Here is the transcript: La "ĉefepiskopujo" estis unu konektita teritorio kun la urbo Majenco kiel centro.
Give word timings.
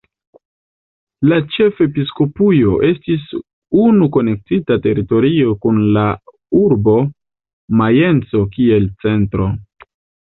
La 1.31 1.35
"ĉefepiskopujo" 1.55 2.71
estis 2.87 3.27
unu 3.81 4.07
konektita 4.15 4.77
teritorio 4.85 5.53
kun 5.65 5.77
la 5.97 6.07
urbo 6.61 6.95
Majenco 7.83 8.43
kiel 8.57 8.89
centro. 9.05 9.51